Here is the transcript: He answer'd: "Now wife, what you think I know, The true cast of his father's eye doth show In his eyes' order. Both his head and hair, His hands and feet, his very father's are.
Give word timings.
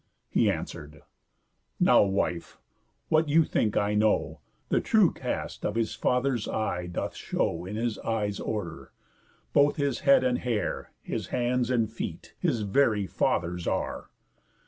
He 0.31 0.49
answer'd: 0.49 1.03
"Now 1.79 2.01
wife, 2.01 2.57
what 3.09 3.29
you 3.29 3.43
think 3.45 3.77
I 3.77 3.93
know, 3.93 4.39
The 4.69 4.81
true 4.81 5.13
cast 5.13 5.63
of 5.63 5.75
his 5.75 5.93
father's 5.93 6.47
eye 6.47 6.87
doth 6.87 7.15
show 7.15 7.65
In 7.67 7.75
his 7.75 7.99
eyes' 7.99 8.39
order. 8.39 8.93
Both 9.53 9.75
his 9.75 9.99
head 9.99 10.23
and 10.23 10.39
hair, 10.39 10.91
His 11.03 11.27
hands 11.27 11.69
and 11.69 11.87
feet, 11.87 12.33
his 12.39 12.61
very 12.61 13.05
father's 13.05 13.67
are. 13.67 14.09